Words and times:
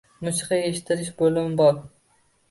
Musiqa 0.27 0.57
eshittirish 0.69 1.11
bo‘limi 1.19 1.53
bor. 1.59 1.77